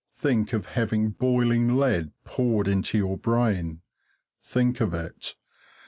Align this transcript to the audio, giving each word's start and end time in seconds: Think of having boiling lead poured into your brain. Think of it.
Think 0.15 0.51
of 0.51 0.65
having 0.65 1.11
boiling 1.11 1.77
lead 1.77 2.09
poured 2.25 2.67
into 2.67 2.97
your 2.97 3.19
brain. 3.19 3.81
Think 4.41 4.81
of 4.81 4.95
it. 4.95 5.35